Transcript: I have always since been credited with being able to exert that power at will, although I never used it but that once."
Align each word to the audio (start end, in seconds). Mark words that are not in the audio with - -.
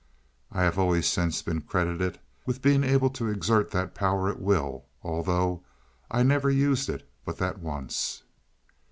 I 0.51 0.63
have 0.63 0.79
always 0.79 1.05
since 1.05 1.43
been 1.43 1.61
credited 1.61 2.19
with 2.47 2.63
being 2.63 2.83
able 2.83 3.11
to 3.11 3.29
exert 3.29 3.69
that 3.69 3.93
power 3.93 4.29
at 4.31 4.41
will, 4.41 4.85
although 5.03 5.63
I 6.09 6.23
never 6.23 6.49
used 6.49 6.89
it 6.89 7.07
but 7.23 7.37
that 7.37 7.59
once." 7.59 8.23